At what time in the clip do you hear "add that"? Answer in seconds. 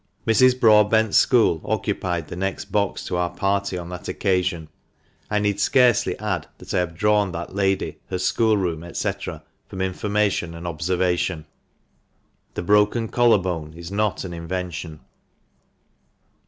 6.17-6.73